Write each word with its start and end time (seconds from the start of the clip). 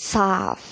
Saf. 0.00 0.64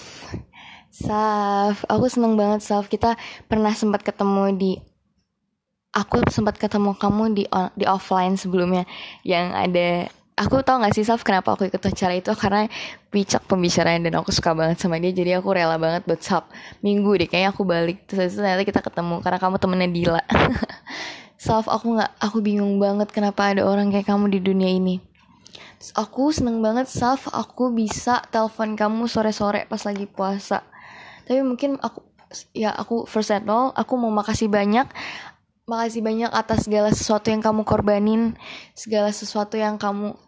Saf, 0.88 1.84
aku 1.84 2.08
seneng 2.08 2.40
banget 2.40 2.64
Saf. 2.64 2.88
Kita 2.88 3.12
pernah 3.44 3.76
sempat 3.76 4.00
ketemu 4.00 4.56
di 4.56 4.72
aku 5.92 6.24
sempat 6.32 6.56
ketemu 6.56 6.96
kamu 6.96 7.36
di 7.36 7.44
di 7.76 7.84
offline 7.84 8.40
sebelumnya 8.40 8.88
yang 9.28 9.52
ada 9.52 10.08
aku 10.36 10.64
tau 10.64 10.80
gak 10.80 10.94
sih 10.96 11.04
Saf 11.04 11.24
kenapa 11.28 11.52
aku 11.52 11.68
ikut 11.68 11.76
acara 11.76 12.16
itu? 12.16 12.32
Karena 12.32 12.64
picak 13.12 13.44
pembicaraan 13.44 14.00
dan 14.08 14.16
aku 14.16 14.32
suka 14.32 14.56
banget 14.56 14.80
sama 14.80 14.96
dia 14.96 15.12
jadi 15.12 15.44
aku 15.44 15.52
rela 15.52 15.76
banget 15.76 16.08
buat 16.08 16.24
Saf. 16.24 16.48
Minggu 16.80 17.20
deh 17.20 17.28
kayaknya 17.28 17.52
aku 17.52 17.68
balik. 17.68 18.08
Terus 18.08 18.32
ternyata 18.32 18.64
kita 18.64 18.80
ketemu 18.80 19.20
karena 19.20 19.36
kamu 19.36 19.56
temennya 19.60 19.88
Dila. 19.92 20.22
Saf 21.44 21.68
aku 21.68 22.00
nggak 22.00 22.16
aku 22.16 22.40
bingung 22.40 22.80
banget 22.80 23.12
kenapa 23.12 23.52
ada 23.52 23.68
orang 23.68 23.92
kayak 23.92 24.08
kamu 24.08 24.32
di 24.32 24.40
dunia 24.40 24.72
ini 24.72 25.07
Aku 25.94 26.34
seneng 26.34 26.58
banget 26.58 26.90
Saf. 26.90 27.30
Aku 27.30 27.70
bisa 27.70 28.18
telepon 28.34 28.74
kamu 28.74 29.06
sore-sore 29.06 29.70
pas 29.70 29.78
lagi 29.86 30.10
puasa. 30.10 30.66
Tapi 31.22 31.38
mungkin 31.46 31.78
aku 31.78 32.02
ya 32.50 32.74
aku 32.74 33.06
first 33.06 33.30
of 33.30 33.46
all 33.46 33.70
aku 33.78 33.94
mau 33.94 34.10
makasih 34.10 34.50
banyak. 34.50 34.90
Makasih 35.70 36.02
banyak 36.02 36.30
atas 36.34 36.66
segala 36.66 36.90
sesuatu 36.90 37.30
yang 37.30 37.44
kamu 37.44 37.62
korbanin 37.62 38.34
segala 38.74 39.14
sesuatu 39.14 39.54
yang 39.54 39.78
kamu 39.78 40.18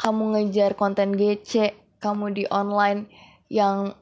kamu 0.00 0.22
ngejar 0.34 0.74
konten 0.74 1.14
GC 1.14 1.76
kamu 2.02 2.34
di 2.34 2.44
online 2.50 3.06
yang 3.46 3.94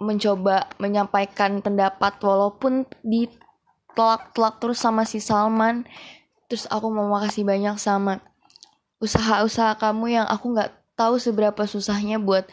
mencoba 0.00 0.72
menyampaikan 0.80 1.60
pendapat 1.60 2.16
walaupun 2.24 2.88
ditelak-telak 3.04 4.56
terus 4.56 4.80
sama 4.80 5.04
si 5.04 5.20
Salman. 5.20 5.84
Terus 6.48 6.64
aku 6.72 6.88
mau 6.88 7.12
makasih 7.12 7.44
banyak 7.44 7.76
sama 7.76 8.31
usaha-usaha 9.02 9.74
kamu 9.82 10.22
yang 10.22 10.26
aku 10.30 10.54
nggak 10.54 10.70
tahu 10.94 11.18
seberapa 11.18 11.66
susahnya 11.66 12.22
buat 12.22 12.46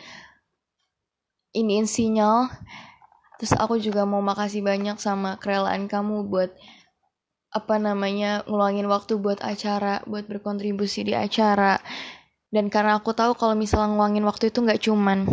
iniin 1.54 1.86
sinyal. 1.86 2.50
Terus 3.38 3.54
aku 3.56 3.78
juga 3.78 4.04
mau 4.04 4.20
makasih 4.20 4.66
banyak 4.66 4.98
sama 4.98 5.38
kerelaan 5.38 5.86
kamu 5.86 6.26
buat 6.28 6.52
apa 7.50 7.82
namanya 7.82 8.46
ngeluangin 8.46 8.86
waktu 8.86 9.18
buat 9.18 9.42
acara 9.42 10.02
buat 10.10 10.26
berkontribusi 10.26 11.06
di 11.06 11.14
acara. 11.14 11.78
Dan 12.50 12.74
karena 12.74 12.98
aku 12.98 13.14
tahu 13.14 13.38
kalau 13.38 13.54
misalnya 13.54 13.94
ngeluangin 13.94 14.26
waktu 14.26 14.50
itu 14.50 14.66
nggak 14.66 14.82
cuman. 14.82 15.30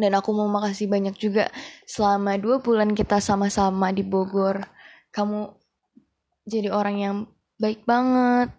Dan 0.00 0.16
aku 0.16 0.32
mau 0.32 0.48
makasih 0.48 0.88
banyak 0.88 1.12
juga 1.18 1.50
selama 1.84 2.38
dua 2.40 2.62
bulan 2.62 2.94
kita 2.94 3.20
sama-sama 3.20 3.90
di 3.92 4.00
Bogor. 4.06 4.62
Kamu 5.12 5.52
jadi 6.48 6.72
orang 6.72 6.96
yang 6.96 7.16
baik 7.60 7.84
banget 7.84 8.54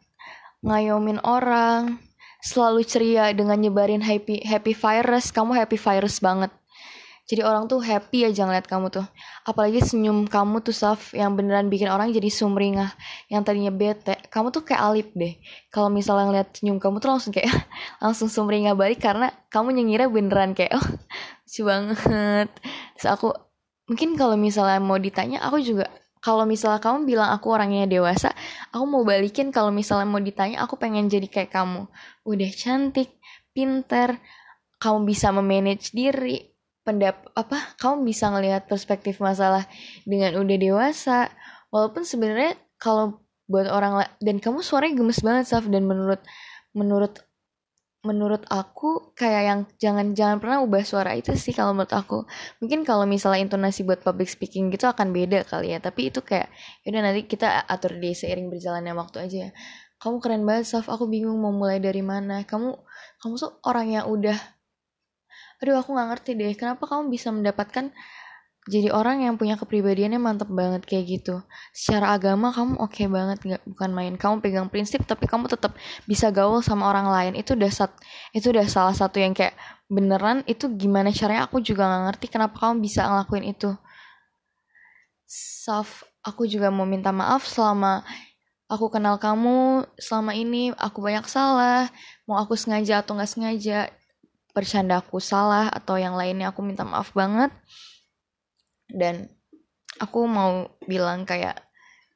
ngayomin 0.61 1.21
orang, 1.25 2.01
selalu 2.41 2.81
ceria 2.85 3.29
dengan 3.33 3.61
nyebarin 3.61 4.01
happy 4.01 4.41
happy 4.45 4.73
virus. 4.73 5.29
Kamu 5.29 5.53
happy 5.53 5.77
virus 5.77 6.21
banget. 6.21 6.49
Jadi 7.31 7.47
orang 7.47 7.63
tuh 7.69 7.79
happy 7.79 8.27
aja 8.27 8.43
ngeliat 8.43 8.67
kamu 8.67 8.91
tuh. 8.91 9.07
Apalagi 9.47 9.79
senyum 9.79 10.27
kamu 10.27 10.67
tuh 10.67 10.75
Saf 10.75 11.15
yang 11.15 11.39
beneran 11.39 11.71
bikin 11.71 11.87
orang 11.87 12.11
jadi 12.11 12.27
sumringah. 12.27 12.91
Yang 13.31 13.41
tadinya 13.47 13.71
bete. 13.71 14.19
Kamu 14.27 14.51
tuh 14.51 14.67
kayak 14.67 14.81
alip 14.83 15.09
deh. 15.15 15.39
Kalau 15.71 15.87
misalnya 15.87 16.27
ngeliat 16.27 16.51
senyum 16.59 16.81
kamu 16.81 16.99
tuh 16.99 17.09
langsung 17.13 17.31
kayak 17.31 17.47
langsung 18.03 18.27
sumringah 18.27 18.75
balik 18.75 18.99
karena 18.99 19.31
kamu 19.47 19.79
nyengira 19.79 20.11
beneran 20.11 20.51
kayak 20.51 20.75
oh 20.75 20.87
lucu 21.47 21.61
banget. 21.63 22.49
Terus 22.99 23.07
aku 23.07 23.31
mungkin 23.87 24.19
kalau 24.19 24.35
misalnya 24.35 24.83
mau 24.83 24.99
ditanya 24.99 25.39
aku 25.43 25.63
juga 25.63 25.87
kalau 26.21 26.45
misalnya 26.45 26.77
kamu 26.77 27.09
bilang 27.09 27.33
aku 27.33 27.49
orangnya 27.49 27.89
dewasa, 27.89 28.29
aku 28.69 28.85
mau 28.85 29.01
balikin 29.01 29.49
kalau 29.49 29.73
misalnya 29.73 30.05
mau 30.05 30.21
ditanya 30.21 30.61
aku 30.61 30.77
pengen 30.77 31.09
jadi 31.09 31.25
kayak 31.25 31.49
kamu. 31.49 31.89
Udah 32.29 32.51
cantik, 32.53 33.17
pinter, 33.57 34.21
kamu 34.77 35.09
bisa 35.09 35.33
memanage 35.33 35.89
diri, 35.97 36.45
pendap 36.85 37.25
apa? 37.33 37.73
Kamu 37.81 38.05
bisa 38.05 38.29
ngelihat 38.29 38.69
perspektif 38.69 39.17
masalah 39.17 39.65
dengan 40.05 40.37
udah 40.37 40.57
dewasa. 40.61 41.33
Walaupun 41.73 42.05
sebenarnya 42.05 42.53
kalau 42.77 43.17
buat 43.49 43.65
orang 43.65 44.05
dan 44.21 44.37
kamu 44.37 44.61
suaranya 44.61 45.01
gemes 45.01 45.19
banget 45.25 45.49
Saf 45.49 45.65
dan 45.67 45.83
menurut 45.89 46.21
menurut 46.71 47.19
menurut 48.01 48.41
aku 48.49 49.13
kayak 49.13 49.41
yang 49.45 49.59
jangan 49.77 50.07
jangan 50.17 50.37
pernah 50.41 50.57
ubah 50.65 50.81
suara 50.81 51.13
itu 51.13 51.33
sih 51.37 51.53
kalau 51.53 51.77
menurut 51.77 51.93
aku. 51.93 52.25
Mungkin 52.61 52.81
kalau 52.81 53.05
misalnya 53.05 53.45
intonasi 53.45 53.85
buat 53.85 54.01
public 54.01 54.29
speaking 54.29 54.73
gitu 54.73 54.89
akan 54.89 55.13
beda 55.13 55.45
kali 55.45 55.73
ya 55.73 55.79
tapi 55.81 56.09
itu 56.09 56.19
kayak 56.25 56.49
yaudah 56.85 57.01
nanti 57.05 57.29
kita 57.29 57.61
atur 57.69 57.97
di 58.01 58.17
seiring 58.17 58.49
berjalannya 58.49 58.93
waktu 58.97 59.17
aja 59.29 59.37
ya. 59.47 59.51
Kamu 60.01 60.17
keren 60.17 60.43
banget 60.49 60.65
Saf. 60.65 60.89
Aku 60.89 61.05
bingung 61.05 61.37
mau 61.37 61.53
mulai 61.53 61.77
dari 61.77 62.01
mana. 62.01 62.41
Kamu 62.41 62.73
kamu 63.21 63.33
tuh 63.37 63.51
orang 63.69 63.87
yang 63.93 64.05
udah 64.09 64.37
aduh 65.61 65.77
aku 65.77 65.93
nggak 65.93 66.07
ngerti 66.09 66.31
deh 66.41 66.53
kenapa 66.57 66.89
kamu 66.89 67.13
bisa 67.13 67.29
mendapatkan 67.29 67.93
jadi 68.69 68.93
orang 68.93 69.25
yang 69.25 69.41
punya 69.41 69.57
kepribadiannya 69.57 70.21
mantep 70.21 70.45
banget 70.53 70.85
kayak 70.85 71.05
gitu. 71.09 71.41
Secara 71.73 72.13
agama 72.13 72.53
kamu 72.53 72.77
oke 72.77 72.93
okay 72.93 73.09
banget 73.09 73.41
nggak 73.41 73.63
bukan 73.65 73.89
main. 73.89 74.13
Kamu 74.21 74.37
pegang 74.37 74.69
prinsip 74.69 75.01
tapi 75.09 75.25
kamu 75.25 75.49
tetap 75.49 75.73
bisa 76.05 76.29
gaul 76.29 76.61
sama 76.61 76.85
orang 76.85 77.09
lain. 77.09 77.33
Itu 77.33 77.57
udah 77.57 77.73
sat 77.73 77.89
itu 78.37 78.53
udah 78.53 78.69
salah 78.69 78.93
satu 78.93 79.17
yang 79.17 79.33
kayak 79.33 79.57
beneran 79.89 80.45
itu 80.45 80.69
gimana 80.77 81.09
caranya 81.09 81.49
aku 81.49 81.57
juga 81.57 81.89
nggak 81.89 82.03
ngerti 82.13 82.25
kenapa 82.29 82.55
kamu 82.61 82.85
bisa 82.85 83.01
ngelakuin 83.09 83.49
itu. 83.49 83.73
Saf 85.25 86.05
aku 86.21 86.45
juga 86.45 86.69
mau 86.69 86.85
minta 86.85 87.09
maaf 87.09 87.49
selama 87.49 88.05
aku 88.69 88.93
kenal 88.93 89.17
kamu 89.17 89.89
selama 89.97 90.37
ini 90.37 90.69
aku 90.77 91.01
banyak 91.01 91.25
salah. 91.25 91.89
Mau 92.29 92.37
aku 92.37 92.53
sengaja 92.53 93.01
atau 93.01 93.17
nggak 93.17 93.25
sengaja 93.25 93.89
bercanda 94.53 95.01
aku 95.01 95.17
salah 95.17 95.65
atau 95.73 95.97
yang 95.97 96.13
lainnya 96.13 96.53
aku 96.53 96.61
minta 96.61 96.85
maaf 96.85 97.09
banget 97.17 97.49
dan 98.93 99.27
aku 99.99 100.25
mau 100.27 100.71
bilang 100.85 101.25
kayak 101.27 101.59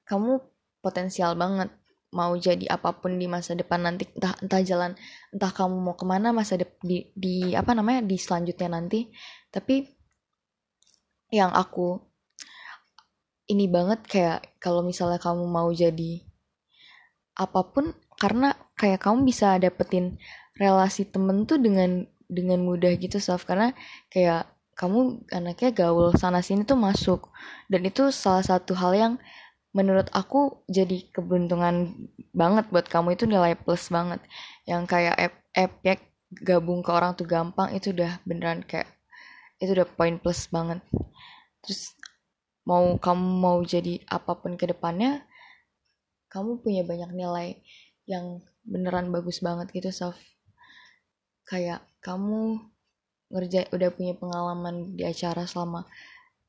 kamu 0.05 0.41
potensial 0.79 1.33
banget 1.33 1.73
mau 2.15 2.31
jadi 2.39 2.71
apa 2.71 2.95
pun 2.95 3.19
di 3.19 3.27
masa 3.27 3.59
depan 3.59 3.83
nanti 3.83 4.07
entah 4.15 4.31
entah 4.39 4.61
jalan 4.63 4.91
entah 5.35 5.51
kamu 5.51 5.75
mau 5.75 5.95
ke 5.99 6.07
mana 6.07 6.31
masa 6.31 6.55
de 6.55 6.63
di, 6.79 7.11
di 7.11 7.51
apa 7.51 7.75
namanya 7.75 8.07
di 8.07 8.15
selanjutnya 8.15 8.71
nanti. 8.79 9.11
Tapi 9.51 9.83
yang 11.35 11.51
aku 11.51 11.99
ini 13.51 13.67
banget 13.67 14.07
kayak 14.07 14.39
kalau 14.63 14.79
misalnya 14.79 15.19
kamu 15.19 15.43
mau 15.43 15.67
jadi 15.75 16.23
apa 17.35 17.67
pun 17.67 17.91
karena 18.15 18.55
kayak 18.79 19.03
kamu 19.03 19.27
bisa 19.27 19.59
dapetin 19.59 20.15
relasi 20.55 21.03
temen 21.03 21.43
tuh 21.43 21.59
dengan 21.59 22.07
dengan 22.31 22.63
mudah 22.63 22.95
gitu 22.95 23.19
soft 23.19 23.43
karena 23.43 23.75
kayak 24.07 24.54
kamu 24.75 25.23
anaknya 25.31 25.71
gaul 25.71 26.11
sana 26.19 26.43
sini 26.43 26.67
tuh 26.67 26.75
masuk. 26.75 27.31
Dan 27.71 27.87
itu 27.87 28.11
salah 28.11 28.43
satu 28.43 28.75
hal 28.75 28.91
yang 28.93 29.13
menurut 29.71 30.11
aku 30.11 30.63
jadi 30.67 31.07
keberuntungan 31.15 31.95
banget 32.35 32.67
buat 32.67 32.87
kamu. 32.91 33.15
Itu 33.15 33.25
nilai 33.27 33.55
plus 33.55 33.87
banget. 33.87 34.19
Yang 34.67 34.83
kayak 34.91 35.15
ya 35.83 35.95
gabung 36.43 36.83
ke 36.83 36.91
orang 36.91 37.15
tuh 37.15 37.23
gampang 37.23 37.71
itu 37.71 37.95
udah 37.95 38.19
beneran 38.27 38.67
kayak 38.67 38.91
itu 39.63 39.71
udah 39.71 39.87
poin 39.87 40.19
plus 40.19 40.51
banget. 40.51 40.83
Terus 41.63 41.95
mau 42.67 42.99
kamu 42.99 43.27
mau 43.39 43.57
jadi 43.63 44.03
apa 44.11 44.35
pun 44.35 44.59
ke 44.59 44.67
depannya 44.67 45.23
kamu 46.27 46.59
punya 46.59 46.83
banyak 46.83 47.15
nilai 47.15 47.63
yang 48.03 48.43
beneran 48.67 49.07
bagus 49.13 49.39
banget 49.39 49.71
gitu 49.71 49.87
Sof. 49.95 50.19
Kayak 51.47 51.85
kamu 52.03 52.59
ngerjain 53.35 53.67
udah 53.75 53.89
punya 53.91 54.15
pengalaman 54.15 54.95
di 54.95 55.03
acara 55.03 55.43
selama 55.43 55.83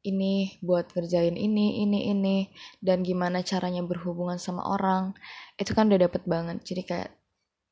ini 0.07 0.55
buat 0.63 0.95
ngerjain 0.95 1.35
ini 1.35 1.83
ini 1.83 2.15
ini 2.15 2.37
dan 2.79 3.03
gimana 3.03 3.43
caranya 3.43 3.83
berhubungan 3.83 4.39
sama 4.39 4.63
orang 4.63 5.11
itu 5.59 5.75
kan 5.75 5.91
udah 5.91 6.07
dapet 6.07 6.23
banget. 6.23 6.63
Jadi 6.63 6.83
kayak 6.87 7.11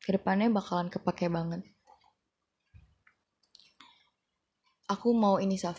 ke 0.02 0.10
depannya 0.18 0.50
bakalan 0.50 0.90
kepake 0.90 1.30
banget. 1.30 1.62
Aku 4.90 5.14
mau 5.14 5.38
ini 5.38 5.54
Saf. 5.54 5.78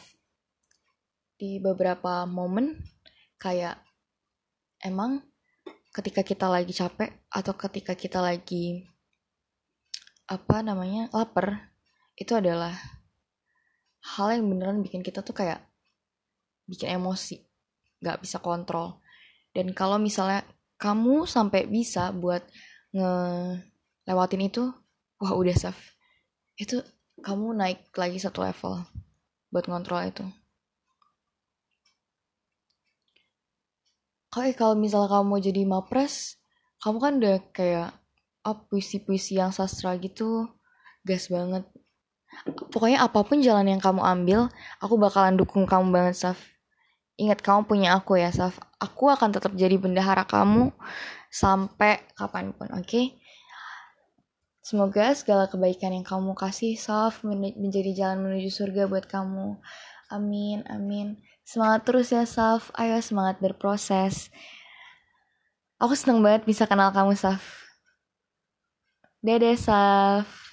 Di 1.35 1.59
beberapa 1.59 2.23
momen 2.23 2.79
kayak 3.35 3.75
emang 4.79 5.19
ketika 5.91 6.23
kita 6.23 6.47
lagi 6.47 6.71
capek 6.71 7.11
atau 7.27 7.53
ketika 7.59 7.91
kita 7.99 8.23
lagi 8.23 8.88
apa 10.25 10.63
namanya 10.65 11.11
lapar 11.11 11.75
itu 12.15 12.33
adalah 12.33 12.94
hal 14.05 14.37
yang 14.37 14.45
beneran 14.45 14.85
bikin 14.85 15.01
kita 15.01 15.25
tuh 15.25 15.33
kayak 15.33 15.65
bikin 16.69 16.93
emosi 17.01 17.41
gak 18.05 18.21
bisa 18.21 18.37
kontrol. 18.37 19.01
Dan 19.49 19.73
kalau 19.73 19.97
misalnya 19.97 20.45
kamu 20.77 21.25
sampai 21.25 21.65
bisa 21.65 22.11
buat 22.11 22.43
ngelewatin 22.91 24.43
itu 24.45 24.63
wah 25.19 25.33
udah 25.33 25.55
safe 25.55 25.95
itu 26.59 26.79
kamu 27.23 27.55
naik 27.55 27.91
lagi 27.95 28.19
satu 28.19 28.43
level 28.43 28.83
buat 29.51 29.65
ngontrol 29.67 30.03
itu. 30.07 30.25
Oke, 34.35 34.51
kalau 34.51 34.75
misalnya 34.75 35.07
kamu 35.15 35.25
mau 35.31 35.39
jadi 35.39 35.63
mapres, 35.63 36.35
kamu 36.83 36.97
kan 36.99 37.13
udah 37.23 37.37
kayak 37.55 37.89
oh, 38.43 38.67
puisi-puisi 38.67 39.39
yang 39.39 39.55
sastra 39.55 39.95
gitu, 39.95 40.51
gas 41.07 41.31
banget 41.31 41.63
pokoknya 42.73 43.01
apa 43.01 43.19
pun 43.23 43.39
jalan 43.39 43.71
yang 43.71 43.81
kamu 43.81 44.01
ambil 44.03 44.39
aku 44.83 44.95
bakalan 44.99 45.39
dukung 45.39 45.63
kamu 45.65 45.91
banget 45.93 46.15
Saf 46.15 46.39
ingat 47.15 47.39
kamu 47.39 47.65
punya 47.65 47.95
aku 47.95 48.19
ya 48.19 48.29
Saf 48.29 48.59
aku 48.77 49.09
akan 49.09 49.31
tetap 49.31 49.55
jadi 49.55 49.79
bendahara 49.79 50.27
kamu 50.27 50.75
sampai 51.31 52.03
kapan 52.15 52.51
pun 52.51 52.69
oke 52.75 52.85
okay? 52.85 53.15
Semoga 54.65 55.13
segala 55.13 55.45
kebaikan 55.45 55.93
yang 55.93 56.01
kamu 56.01 56.33
kasih 56.33 56.73
Saf 56.73 57.21
menjadi 57.21 57.93
jalan 57.93 58.25
menuju 58.25 58.49
surga 58.49 58.89
buat 58.89 59.05
kamu. 59.05 59.61
Amin, 60.09 60.65
amin. 60.65 61.21
Semangat 61.45 61.85
terus 61.85 62.09
ya 62.09 62.25
Saf. 62.25 62.73
Ayo 62.73 62.97
semangat 62.97 63.38
berproses. 63.38 64.33
Aku 65.77 65.93
seneng 65.93 66.25
banget 66.25 66.49
bisa 66.49 66.65
kenal 66.65 66.89
kamu 66.89 67.13
Saf. 67.13 67.45
Dede 69.21 69.53
Saf. 69.53 70.44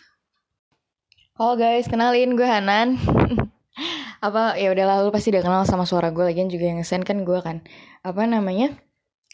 Halo 1.42 1.58
guys, 1.58 1.90
kenalin 1.90 2.38
gue 2.38 2.46
Hanan. 2.46 3.02
apa 4.26 4.54
ya 4.54 4.70
udah 4.70 4.86
lalu 4.86 5.10
pasti 5.10 5.34
udah 5.34 5.42
kenal 5.42 5.66
sama 5.66 5.82
suara 5.90 6.14
gue 6.14 6.22
lagian 6.22 6.46
juga 6.46 6.70
yang 6.70 6.78
ngesen 6.78 7.02
kan 7.02 7.26
gue 7.26 7.34
kan. 7.42 7.66
Apa 8.06 8.30
namanya? 8.30 8.78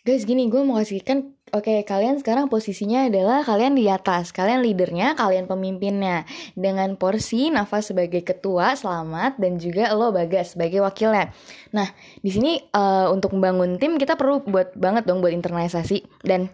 Guys 0.08 0.24
gini 0.24 0.48
gue 0.48 0.56
mau 0.64 0.80
kasih 0.80 1.04
kan 1.04 1.36
Oke, 1.52 1.84
kalian 1.84 2.16
sekarang 2.16 2.48
posisinya 2.48 3.12
adalah 3.12 3.44
kalian 3.44 3.76
di 3.76 3.92
atas, 3.92 4.32
kalian 4.32 4.64
leadernya, 4.64 5.20
kalian 5.20 5.44
pemimpinnya. 5.44 6.24
Dengan 6.56 6.96
porsi 6.96 7.52
Nafa 7.52 7.84
sebagai 7.84 8.24
ketua, 8.24 8.72
selamat, 8.72 9.36
dan 9.36 9.60
juga 9.60 9.92
lo 9.92 10.08
Bagas 10.08 10.56
sebagai 10.56 10.80
wakilnya. 10.80 11.28
Nah, 11.76 11.92
di 12.24 12.32
sini 12.32 12.56
uh, 12.72 13.12
untuk 13.12 13.36
membangun 13.36 13.76
tim 13.76 14.00
kita 14.00 14.16
perlu 14.16 14.40
buat 14.48 14.72
banget 14.80 15.04
dong 15.04 15.20
buat 15.20 15.36
internalisasi 15.36 16.24
dan 16.24 16.48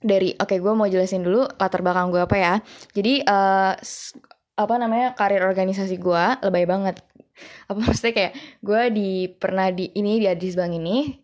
dari 0.00 0.32
oke 0.32 0.48
okay, 0.48 0.58
gue 0.64 0.72
mau 0.72 0.88
jelasin 0.88 1.20
dulu 1.20 1.44
latar 1.60 1.84
belakang 1.84 2.08
gue 2.08 2.24
apa 2.24 2.36
ya. 2.36 2.54
Jadi 2.96 3.20
uh, 3.24 3.76
apa 4.60 4.74
namanya 4.76 5.16
karir 5.16 5.40
organisasi 5.40 5.96
gue 5.96 6.24
lebay 6.44 6.68
banget. 6.68 7.00
Apa 7.70 7.78
maksudnya 7.80 8.12
kayak 8.12 8.32
gue 8.60 8.82
di 8.92 9.10
pernah 9.32 9.72
di 9.72 9.88
ini 9.96 10.20
di 10.20 10.26
Adis 10.28 10.54
Bank 10.54 10.76
ini 10.76 11.16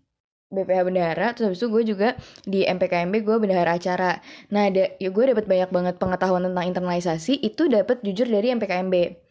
BPH 0.46 0.80
Bendahara 0.86 1.34
terus 1.34 1.52
habis 1.52 1.60
itu 1.60 1.68
gue 1.68 1.82
juga 1.82 2.08
di 2.46 2.62
MPKMB 2.62 3.14
gue 3.26 3.36
bendahara 3.42 3.76
acara 3.82 4.22
nah 4.54 4.70
ada 4.70 4.94
ya 5.02 5.10
gue 5.10 5.24
dapat 5.34 5.44
banyak 5.50 5.70
banget 5.74 5.94
pengetahuan 5.98 6.46
tentang 6.46 6.64
internalisasi 6.70 7.42
itu 7.42 7.66
dapat 7.66 7.98
jujur 8.06 8.30
dari 8.30 8.54
MPKMB 8.54 9.26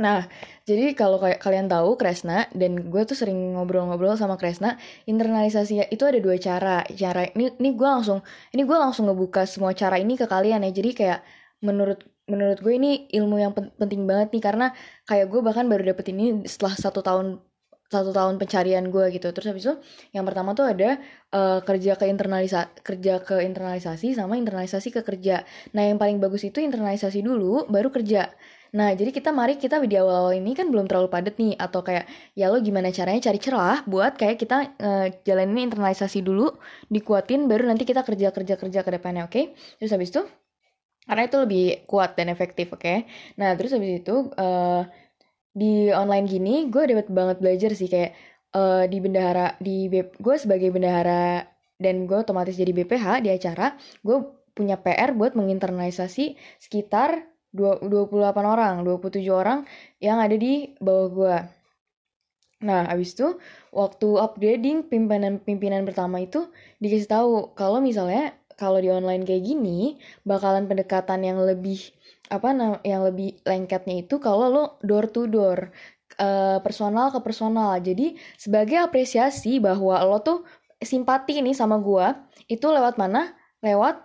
Nah, 0.00 0.24
jadi 0.64 0.96
kalau 0.96 1.20
kalian 1.20 1.68
tahu 1.68 2.00
Kresna 2.00 2.48
dan 2.56 2.88
gue 2.88 3.02
tuh 3.04 3.12
sering 3.12 3.36
ngobrol-ngobrol 3.52 4.16
sama 4.16 4.40
Kresna, 4.40 4.80
internalisasi 5.04 5.92
itu 5.92 6.04
ada 6.08 6.16
dua 6.24 6.40
cara. 6.40 6.86
Cara 6.88 7.28
ini 7.36 7.52
ini 7.60 7.70
gue 7.76 7.88
langsung 7.88 8.24
ini 8.56 8.62
gue 8.64 8.78
langsung 8.80 9.12
ngebuka 9.12 9.44
semua 9.44 9.76
cara 9.76 10.00
ini 10.00 10.16
ke 10.16 10.24
kalian 10.24 10.64
ya. 10.64 10.72
Jadi 10.72 10.90
kayak 10.96 11.20
menurut 11.60 12.00
menurut 12.30 12.58
gue 12.62 12.74
ini 12.78 13.10
ilmu 13.10 13.36
yang 13.42 13.52
penting 13.54 14.06
banget 14.06 14.30
nih 14.32 14.42
karena 14.42 14.66
kayak 15.04 15.26
gue 15.28 15.40
bahkan 15.42 15.66
baru 15.66 15.90
dapet 15.90 16.14
ini 16.14 16.46
setelah 16.46 16.74
satu 16.78 17.02
tahun 17.02 17.42
satu 17.90 18.14
tahun 18.14 18.38
pencarian 18.38 18.86
gue 18.88 19.04
gitu. 19.10 19.34
Terus 19.34 19.46
habis 19.50 19.64
itu 19.66 19.74
yang 20.14 20.22
pertama 20.22 20.54
tuh 20.54 20.70
ada 20.70 21.02
uh, 21.34 21.58
kerja 21.66 21.98
ke 21.98 22.06
internalisa 22.06 22.70
kerja 22.86 23.18
ke 23.18 23.42
internalisasi 23.42 24.14
sama 24.14 24.38
internalisasi 24.38 24.94
ke 24.94 25.02
kerja. 25.02 25.42
Nah 25.74 25.82
yang 25.90 25.98
paling 25.98 26.22
bagus 26.22 26.46
itu 26.46 26.62
internalisasi 26.62 27.20
dulu 27.26 27.66
baru 27.66 27.90
kerja. 27.90 28.30
Nah 28.70 28.94
jadi 28.94 29.10
kita 29.10 29.34
mari 29.34 29.58
kita 29.58 29.82
di 29.82 29.98
awal-awal 29.98 30.38
ini 30.38 30.54
kan 30.54 30.70
belum 30.70 30.86
terlalu 30.86 31.10
padat 31.10 31.34
nih 31.34 31.58
atau 31.58 31.82
kayak 31.82 32.06
ya 32.38 32.46
lo 32.46 32.62
gimana 32.62 32.94
caranya 32.94 33.26
cari 33.26 33.38
celah 33.42 33.82
buat 33.90 34.14
kayak 34.14 34.38
kita 34.38 34.56
uh, 34.78 35.06
jalanin 35.26 35.66
internalisasi 35.66 36.22
dulu 36.22 36.54
dikuatin 36.86 37.50
baru 37.50 37.66
nanti 37.66 37.82
kita 37.82 38.06
kerja 38.06 38.30
kerja 38.30 38.54
kerja 38.54 38.80
ke 38.86 38.90
depannya 38.94 39.26
oke? 39.26 39.34
Okay? 39.34 39.44
terus 39.82 39.90
habis 39.90 40.14
itu 40.14 40.22
karena 41.10 41.26
itu 41.26 41.36
lebih 41.42 41.64
kuat 41.90 42.14
dan 42.14 42.30
efektif 42.30 42.70
oke 42.70 42.86
okay? 42.86 43.10
nah 43.34 43.50
terus 43.58 43.74
habis 43.74 43.98
itu 43.98 44.30
uh, 44.38 44.86
di 45.50 45.90
online 45.90 46.30
gini 46.30 46.54
gue 46.70 46.86
dapat 46.86 47.10
banget 47.10 47.36
belajar 47.42 47.74
sih 47.74 47.90
kayak 47.90 48.14
uh, 48.54 48.86
di 48.86 49.02
bendahara 49.02 49.58
di 49.58 49.90
gue 49.98 50.36
sebagai 50.38 50.70
bendahara 50.70 51.42
dan 51.82 52.06
gue 52.06 52.14
otomatis 52.14 52.54
jadi 52.54 52.70
BPH 52.70 53.26
di 53.26 53.30
acara 53.34 53.74
gue 54.06 54.22
punya 54.54 54.78
PR 54.78 55.10
buat 55.18 55.34
menginternalisasi 55.34 56.38
sekitar 56.62 57.26
28 57.50 58.14
orang 58.38 58.86
27 58.86 59.26
orang 59.34 59.66
yang 59.98 60.22
ada 60.22 60.38
di 60.38 60.70
bawah 60.78 61.10
gue 61.10 61.36
Nah, 62.60 62.84
abis 62.92 63.16
itu 63.16 63.40
waktu 63.72 64.08
upgrading 64.20 64.84
pimpinan-pimpinan 64.92 65.80
pertama 65.88 66.20
itu 66.20 66.52
dikasih 66.76 67.08
tahu 67.08 67.56
kalau 67.56 67.80
misalnya 67.80 68.36
kalau 68.60 68.76
di 68.76 68.92
online 68.92 69.24
kayak 69.24 69.40
gini 69.40 69.96
bakalan 70.28 70.68
pendekatan 70.68 71.24
yang 71.24 71.40
lebih 71.40 71.80
apa 72.28 72.52
yang 72.84 73.08
lebih 73.08 73.40
lengketnya 73.48 74.04
itu 74.04 74.20
kalau 74.20 74.52
lo 74.52 74.64
door 74.84 75.08
to 75.08 75.24
door 75.24 75.72
uh, 76.20 76.60
personal 76.60 77.08
ke 77.08 77.18
personal. 77.24 77.80
Jadi 77.80 78.14
sebagai 78.36 78.76
apresiasi 78.84 79.58
bahwa 79.58 79.96
lo 80.04 80.20
tuh 80.20 80.44
simpati 80.78 81.40
nih 81.40 81.56
sama 81.56 81.80
gua 81.80 82.28
itu 82.46 82.68
lewat 82.68 83.00
mana? 83.00 83.32
Lewat 83.64 83.98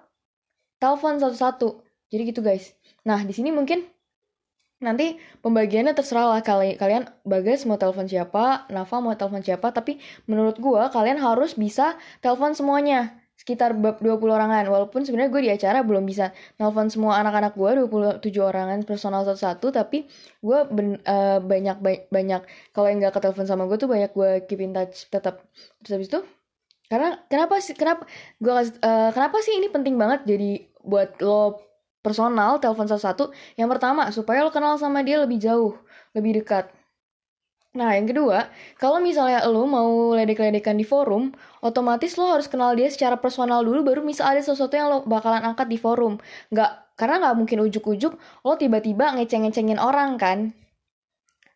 telepon 0.80 1.20
satu-satu. 1.20 1.84
Jadi 2.10 2.22
gitu 2.32 2.40
guys. 2.40 2.74
Nah 3.04 3.22
di 3.22 3.36
sini 3.36 3.52
mungkin 3.52 3.84
nanti 4.84 5.16
pembagiannya 5.40 5.96
terserah 5.96 6.36
lah 6.36 6.42
kali 6.44 6.76
kalian 6.76 7.08
bagas 7.24 7.64
mau 7.64 7.80
telepon 7.80 8.12
siapa 8.12 8.68
Nafa 8.68 9.00
mau 9.00 9.16
telepon 9.16 9.40
siapa 9.40 9.72
tapi 9.72 9.98
menurut 10.28 10.60
gua 10.60 10.92
kalian 10.92 11.16
harus 11.16 11.56
bisa 11.56 11.96
telepon 12.20 12.52
semuanya 12.54 13.16
sekitar 13.36 13.76
20 13.76 14.02
orangan. 14.26 14.64
Walaupun 14.68 15.04
sebenarnya 15.04 15.32
gue 15.32 15.42
di 15.46 15.52
acara 15.52 15.84
belum 15.84 16.04
bisa 16.08 16.32
nelfon 16.60 16.88
semua 16.88 17.20
anak-anak 17.22 17.54
gue 17.54 17.70
27 18.24 18.32
orangan 18.40 18.80
personal 18.88 19.22
satu-satu 19.28 19.76
tapi 19.76 20.08
gue 20.40 20.60
ben, 20.72 21.00
uh, 21.04 21.40
banyak 21.44 21.78
ba 21.84 21.92
banyak 22.10 22.42
kalau 22.72 22.88
yang 22.88 23.04
gak 23.04 23.16
ketelepon 23.20 23.48
sama 23.48 23.68
gue 23.68 23.78
tuh 23.78 23.92
banyak 23.92 24.12
gue 24.16 24.32
keep 24.48 24.60
in 24.64 24.72
touch 24.72 25.12
tetap 25.12 25.44
terus 25.84 25.94
habis 26.00 26.10
itu 26.10 26.20
karena 26.86 27.18
kenapa 27.28 27.58
sih 27.60 27.74
kenapa 27.74 28.06
gue 28.38 28.54
uh, 28.54 29.10
kenapa 29.12 29.38
sih 29.42 29.58
ini 29.58 29.68
penting 29.74 29.98
banget 29.98 30.24
jadi 30.24 30.70
buat 30.86 31.18
lo 31.20 31.66
personal 32.06 32.62
telepon 32.62 32.86
satu-satu? 32.86 33.34
Yang 33.58 33.70
pertama 33.74 34.14
supaya 34.14 34.46
lo 34.46 34.54
kenal 34.54 34.78
sama 34.78 35.02
dia 35.02 35.18
lebih 35.18 35.42
jauh 35.42 35.74
lebih 36.14 36.46
dekat 36.46 36.70
Nah, 37.76 37.92
yang 37.92 38.08
kedua, 38.08 38.48
kalau 38.80 39.04
misalnya 39.04 39.44
lo 39.52 39.68
mau 39.68 40.16
ledek-ledekan 40.16 40.80
di 40.80 40.88
forum, 40.88 41.36
otomatis 41.60 42.16
lo 42.16 42.32
harus 42.32 42.48
kenal 42.48 42.72
dia 42.72 42.88
secara 42.88 43.20
personal 43.20 43.68
dulu, 43.68 43.84
baru 43.84 44.00
bisa 44.00 44.24
ada 44.24 44.40
sesuatu 44.40 44.80
yang 44.80 44.88
lo 44.88 44.98
bakalan 45.04 45.44
angkat 45.44 45.68
di 45.68 45.76
forum. 45.76 46.16
Nggak, 46.56 46.96
karena 46.96 47.16
nggak 47.28 47.36
mungkin 47.36 47.58
ujuk-ujuk 47.68 48.14
lo 48.48 48.54
tiba-tiba 48.56 49.20
ngeceng-ngecengin 49.20 49.80
orang 49.80 50.16
kan. 50.16 50.40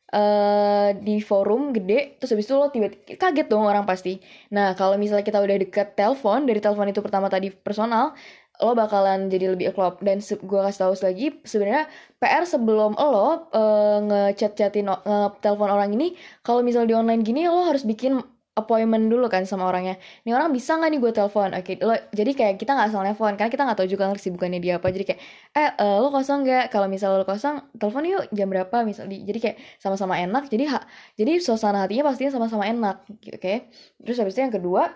Uh, 0.10 0.90
di 1.06 1.22
forum 1.22 1.70
gede 1.70 2.18
terus 2.18 2.34
habis 2.34 2.50
itu 2.50 2.58
lo 2.58 2.74
tiba-tiba 2.74 3.14
kaget 3.14 3.46
dong 3.46 3.70
orang 3.70 3.86
pasti 3.86 4.18
nah 4.50 4.74
kalau 4.74 4.98
misalnya 4.98 5.22
kita 5.22 5.38
udah 5.38 5.54
deket 5.62 5.94
telepon 5.94 6.50
dari 6.50 6.58
telepon 6.58 6.90
itu 6.90 6.98
pertama 7.06 7.30
tadi 7.30 7.54
personal 7.54 8.18
lo 8.60 8.76
bakalan 8.76 9.32
jadi 9.32 9.56
lebih 9.56 9.72
klop 9.72 10.04
dan 10.04 10.20
gue 10.20 10.60
kasih 10.68 10.80
tahu 10.84 10.94
lagi 11.00 11.28
sebenarnya 11.48 11.88
PR 12.20 12.44
sebelum 12.44 12.92
lo 13.00 13.48
uh, 13.56 13.98
ngechat-chatin 14.04 14.88
nge-telepon 14.88 15.70
orang 15.72 15.96
ini 15.96 16.20
kalau 16.44 16.60
misal 16.60 16.84
di 16.84 16.92
online 16.92 17.24
gini 17.24 17.48
lo 17.48 17.64
harus 17.64 17.88
bikin 17.88 18.20
appointment 18.60 19.08
dulu 19.08 19.32
kan 19.32 19.48
sama 19.48 19.72
orangnya. 19.72 19.96
Ini 20.28 20.36
orang 20.36 20.52
bisa 20.52 20.76
nggak 20.76 20.90
nih 20.92 21.00
gue 21.00 21.12
telepon? 21.16 21.50
Oke 21.56 21.74
lo 21.80 21.96
jadi 22.12 22.32
kayak 22.36 22.56
kita 22.60 22.76
nggak 22.76 22.88
asal 22.92 23.02
telepon 23.08 23.34
karena 23.40 23.52
kita 23.56 23.64
nggak 23.64 23.78
tahu 23.80 23.88
juga 23.88 24.04
kesibukannya 24.12 24.60
dia 24.60 24.74
apa. 24.78 24.88
Jadi 24.92 25.04
kayak 25.08 25.20
eh 25.56 25.70
uh, 25.80 26.04
lo 26.04 26.12
kosong 26.12 26.44
nggak? 26.44 26.66
Kalau 26.74 26.88
misal 26.92 27.16
lo 27.16 27.24
kosong 27.24 27.56
telepon 27.80 28.04
yuk 28.04 28.24
jam 28.36 28.52
berapa? 28.52 28.78
Misal 28.84 29.08
di 29.08 29.24
jadi 29.24 29.40
kayak 29.40 29.58
sama-sama 29.80 30.20
enak 30.20 30.52
jadi 30.52 30.64
ha 30.76 30.80
jadi 31.16 31.40
suasana 31.40 31.88
hatinya 31.88 32.12
pastinya 32.12 32.32
sama-sama 32.36 32.68
enak 32.68 33.08
oke. 33.08 33.40
Okay? 33.40 33.72
terus 34.04 34.20
habis 34.20 34.36
itu 34.36 34.44
yang 34.44 34.54
kedua 34.54 34.92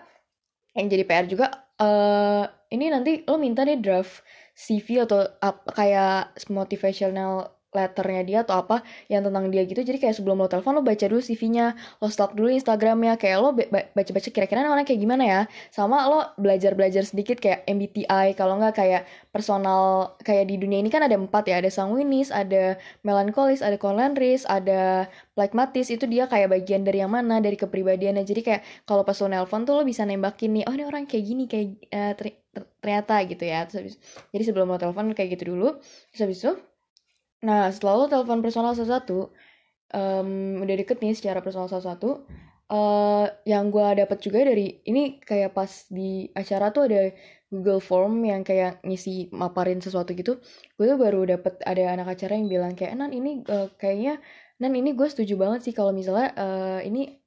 yang 0.76 0.86
jadi 0.90 1.04
PR 1.06 1.26
juga 1.30 1.46
uh, 1.80 2.44
ini 2.74 2.90
nanti 2.90 3.22
lo 3.24 3.38
minta 3.38 3.62
nih 3.62 3.78
draft 3.78 4.26
CV 4.58 5.06
atau 5.06 5.22
apa 5.38 5.70
kayak 5.74 6.34
motivational 6.50 7.54
letternya 7.74 8.22
dia 8.22 8.38
atau 8.46 8.62
apa 8.62 8.86
yang 9.10 9.26
tentang 9.26 9.50
dia 9.50 9.66
gitu. 9.66 9.82
Jadi 9.82 9.98
kayak 9.98 10.14
sebelum 10.14 10.38
lo 10.38 10.46
telepon 10.46 10.78
lo 10.78 10.82
baca 10.86 11.04
dulu 11.10 11.18
CV-nya 11.18 11.74
lo 11.98 12.06
stalk 12.06 12.38
dulu 12.38 12.48
Instagramnya. 12.54 13.18
Kayak 13.18 13.38
lo 13.42 13.50
baca-baca 13.92 14.28
kira-kira 14.30 14.62
orang 14.64 14.86
kayak 14.86 15.00
gimana 15.02 15.24
ya. 15.26 15.40
Sama 15.74 16.06
lo 16.06 16.22
belajar-belajar 16.38 17.02
sedikit 17.02 17.42
kayak 17.42 17.66
MBTI 17.66 18.38
kalau 18.38 18.62
nggak 18.62 18.74
kayak 18.78 19.02
personal 19.34 20.14
kayak 20.22 20.46
di 20.46 20.56
dunia 20.56 20.78
ini 20.78 20.88
kan 20.88 21.02
ada 21.02 21.18
empat 21.18 21.50
ya. 21.50 21.58
Ada 21.58 21.70
sanguinis 21.74 22.30
ada 22.30 22.78
melankolis 23.02 23.60
ada 23.60 23.74
choleric 23.74 24.46
ada 24.46 25.10
phlegmatis. 25.34 25.90
Itu 25.90 26.06
dia 26.06 26.30
kayak 26.30 26.54
bagian 26.54 26.86
dari 26.86 27.02
yang 27.02 27.10
mana 27.10 27.42
dari 27.42 27.58
kepribadiannya. 27.58 28.22
Jadi 28.22 28.40
kayak 28.46 28.62
kalau 28.86 29.02
pas 29.02 29.18
lo 29.18 29.26
nelpon 29.26 29.66
tuh 29.66 29.74
lo 29.74 29.82
bisa 29.82 30.06
nembakin 30.06 30.62
nih 30.62 30.64
oh 30.70 30.74
ini 30.74 30.84
orang 30.86 31.04
kayak 31.10 31.24
gini 31.26 31.44
kayak 31.50 31.66
uh, 31.90 32.12
ternyata 32.78 33.14
gitu 33.26 33.44
ya. 33.44 33.66
Terus 33.66 33.98
jadi 34.30 34.42
sebelum 34.46 34.70
lo 34.70 34.78
telepon 34.78 35.10
kayak 35.10 35.34
gitu 35.34 35.56
dulu. 35.56 35.74
Terus 36.14 36.20
habis 36.22 36.38
itu 36.38 36.52
Nah, 37.44 37.68
setelah 37.68 37.94
lo 38.00 38.06
telepon 38.08 38.40
personal 38.40 38.72
satu-satu, 38.72 39.18
um, 39.92 40.64
udah 40.64 40.76
deket 40.80 40.98
nih 41.04 41.12
secara 41.12 41.44
personal 41.44 41.68
satu-satu, 41.68 42.24
uh, 42.72 43.26
yang 43.44 43.68
gue 43.68 43.86
dapat 44.00 44.18
juga 44.24 44.48
dari 44.48 44.80
ini 44.88 45.20
kayak 45.20 45.52
pas 45.52 45.68
di 45.92 46.28
acara 46.32 46.72
tuh 46.72 46.88
ada 46.88 47.12
Google 47.52 47.84
Form 47.84 48.24
yang 48.24 48.42
kayak 48.42 48.80
ngisi 48.82 49.28
maparin 49.30 49.78
sesuatu 49.84 50.16
gitu. 50.16 50.40
Gue 50.74 50.86
tuh 50.88 50.98
baru 50.98 51.28
dapet 51.28 51.60
ada 51.62 51.84
anak 51.92 52.16
acara 52.18 52.32
yang 52.34 52.48
bilang 52.48 52.72
kayak 52.74 52.96
nan 52.96 53.12
ini 53.12 53.44
uh, 53.46 53.68
kayaknya 53.76 54.18
nan 54.58 54.72
ini 54.72 54.96
gue 54.96 55.06
setuju 55.06 55.36
banget 55.36 55.60
sih 55.70 55.74
kalau 55.76 55.92
misalnya 55.92 56.32
uh, 56.34 56.80
ini 56.80 57.20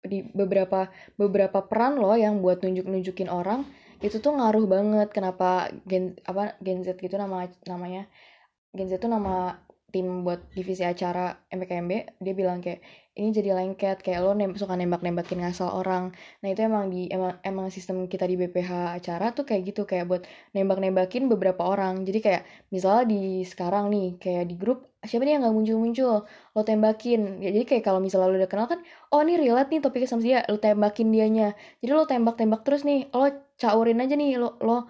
di 0.00 0.24
beberapa 0.32 0.88
beberapa 1.20 1.60
peran 1.68 2.00
loh 2.00 2.16
yang 2.16 2.40
buat 2.40 2.64
nunjuk 2.64 2.88
nunjukin 2.88 3.28
orang 3.28 3.68
itu 4.00 4.16
tuh 4.16 4.32
ngaruh 4.32 4.64
banget 4.64 5.08
kenapa 5.12 5.68
gen 5.84 6.16
apa 6.24 6.56
Gen 6.64 6.80
Z 6.80 6.96
gitu 6.96 7.20
nama 7.20 7.44
namanya 7.68 8.08
Gen 8.76 8.86
Z 8.90 9.02
tuh 9.02 9.10
nama 9.10 9.58
tim 9.90 10.22
buat 10.22 10.46
divisi 10.54 10.86
acara 10.86 11.34
MPKMB 11.50 12.22
dia 12.22 12.34
bilang 12.38 12.62
kayak 12.62 12.78
ini 13.18 13.34
jadi 13.34 13.58
lengket 13.58 14.06
kayak 14.06 14.22
lo 14.22 14.30
nem 14.38 14.54
suka 14.54 14.78
nembak-nembakin 14.78 15.42
ngasal 15.42 15.66
orang. 15.74 16.14
Nah 16.40 16.48
itu 16.54 16.62
emang 16.62 16.86
di 16.94 17.10
emang 17.10 17.42
emang 17.42 17.66
sistem 17.74 18.06
kita 18.06 18.24
di 18.30 18.38
BPH 18.38 18.94
acara 18.94 19.34
tuh 19.34 19.42
kayak 19.42 19.62
gitu 19.74 19.82
kayak 19.90 20.06
buat 20.06 20.22
nembak-nembakin 20.54 21.26
beberapa 21.26 21.66
orang. 21.66 22.06
Jadi 22.06 22.18
kayak 22.22 22.42
misalnya 22.70 23.04
di 23.10 23.42
sekarang 23.42 23.90
nih 23.90 24.06
kayak 24.22 24.44
di 24.46 24.54
grup 24.54 24.86
siapa 25.02 25.26
nih 25.26 25.32
yang 25.34 25.42
nggak 25.42 25.56
muncul-muncul? 25.58 26.14
Lo 26.54 26.60
tembakin. 26.62 27.20
Ya 27.42 27.50
jadi 27.50 27.64
kayak 27.66 27.82
kalau 27.90 27.98
misalnya 27.98 28.30
lo 28.30 28.36
udah 28.38 28.50
kenal 28.50 28.66
kan 28.70 28.80
oh 29.10 29.20
ini 29.26 29.34
relate 29.42 29.68
nih 29.74 29.80
topiknya 29.82 30.08
sama 30.08 30.22
dia 30.22 30.38
lo 30.46 30.56
tembakin 30.62 31.10
dianya. 31.10 31.58
Jadi 31.82 31.90
lo 31.90 32.06
tembak-tembak 32.06 32.62
terus 32.62 32.86
nih 32.86 33.10
lo 33.10 33.26
caurin 33.58 33.98
aja 34.00 34.14
nih 34.14 34.38
lo 34.38 34.54
lo 34.62 34.86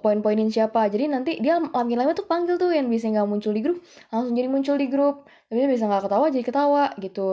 poin-poinin 0.00 0.48
siapa. 0.48 0.88
Jadi 0.88 1.04
nanti 1.10 1.32
dia 1.42 1.60
lagi 1.60 1.94
lama 1.98 2.16
tuh 2.16 2.24
panggil 2.24 2.56
tuh 2.56 2.72
yang 2.72 2.88
bisa 2.88 3.10
nggak 3.12 3.28
muncul 3.28 3.52
di 3.52 3.60
grup 3.60 3.78
langsung 4.08 4.32
jadi 4.32 4.48
muncul 4.48 4.76
di 4.80 4.86
grup. 4.88 5.28
Tapi 5.50 5.58
dia 5.60 5.68
bisa 5.68 5.84
nggak 5.90 6.08
ketawa 6.08 6.26
jadi 6.32 6.44
ketawa 6.46 6.84
gitu. 6.96 7.28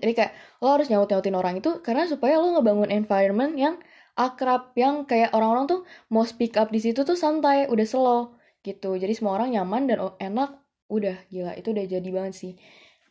Jadi 0.00 0.12
kayak 0.16 0.32
lo 0.64 0.66
harus 0.72 0.88
nyaut-nyautin 0.88 1.36
orang 1.36 1.54
itu 1.60 1.70
karena 1.84 2.08
supaya 2.08 2.40
lo 2.40 2.56
ngebangun 2.56 2.88
environment 2.88 3.52
yang 3.60 3.76
akrab 4.16 4.72
yang 4.76 5.04
kayak 5.04 5.32
orang-orang 5.36 5.68
tuh 5.68 5.80
mau 6.12 6.24
speak 6.24 6.56
up 6.56 6.72
di 6.72 6.80
situ 6.80 7.04
tuh 7.04 7.16
santai 7.16 7.68
udah 7.68 7.86
slow 7.86 8.20
gitu. 8.64 8.96
Jadi 8.96 9.12
semua 9.12 9.36
orang 9.36 9.52
nyaman 9.52 9.82
dan 9.90 9.98
enak 10.16 10.50
udah. 10.88 11.16
Gila 11.28 11.52
itu 11.60 11.68
udah 11.76 11.84
jadi 11.84 12.08
banget 12.08 12.34
sih. 12.36 12.52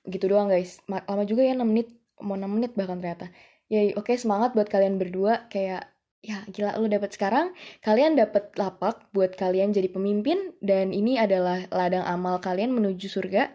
Gitu 0.07 0.25
doang 0.25 0.49
guys. 0.49 0.81
Lama 0.89 1.23
juga 1.29 1.45
ya 1.45 1.53
6 1.53 1.61
menit 1.65 1.93
mau 2.21 2.33
6 2.37 2.49
menit 2.49 2.71
bahkan 2.73 2.97
ternyata. 2.97 3.29
Ya 3.69 3.87
oke 3.93 4.11
okay, 4.11 4.15
semangat 4.17 4.57
buat 4.57 4.65
kalian 4.65 4.97
berdua. 4.97 5.47
Kayak 5.53 5.90
ya 6.21 6.45
gila 6.53 6.77
lu 6.77 6.85
dapat 6.85 7.17
sekarang 7.17 7.53
kalian 7.81 8.13
dapat 8.13 8.53
lapak 8.53 9.09
buat 9.09 9.33
kalian 9.33 9.73
jadi 9.73 9.89
pemimpin 9.89 10.53
dan 10.61 10.93
ini 10.93 11.17
adalah 11.17 11.65
ladang 11.73 12.05
amal 12.05 12.37
kalian 12.37 12.73
menuju 12.73 13.09
surga. 13.09 13.49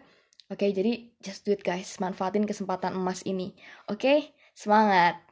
Oke 0.47 0.63
okay, 0.63 0.69
jadi 0.71 1.11
just 1.19 1.43
do 1.43 1.51
it 1.51 1.63
guys. 1.63 1.99
Manfaatin 1.99 2.47
kesempatan 2.47 2.95
emas 2.95 3.19
ini. 3.27 3.51
Oke 3.91 3.99
okay? 3.99 4.19
semangat 4.55 5.26